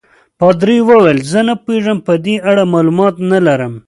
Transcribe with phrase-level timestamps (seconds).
[0.39, 3.73] پادري وویل: زه نه پوهېږم، په دې اړه معلومات نه لرم.